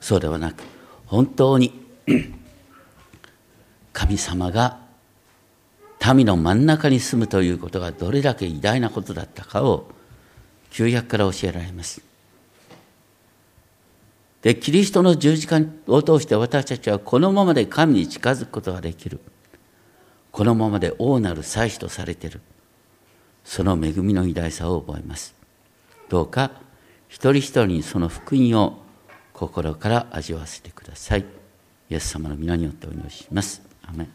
[0.00, 0.62] そうではなく
[1.06, 1.84] 本当に
[3.92, 4.78] 神様が
[6.14, 9.90] 民の真ん中に住むということがどれだけ偉大なことだったかを
[10.70, 12.02] 旧約から教えられます。
[14.40, 19.20] で、キリストの十字架を通して私たちはこのままで神に近づくことができる。
[20.32, 22.40] このままで王なる祭司とされている。
[23.44, 25.34] その恵みの偉大さを覚えます。
[26.08, 26.50] どうか
[27.08, 28.78] 一人一人にその福音を
[29.34, 31.24] 心から味わわせてください。
[31.90, 33.62] イエス様の皆によってお祈りします。
[33.82, 34.08] アメ